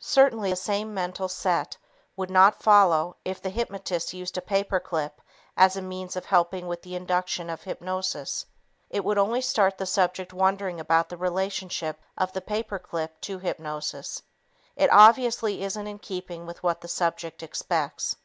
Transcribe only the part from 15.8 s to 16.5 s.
in keeping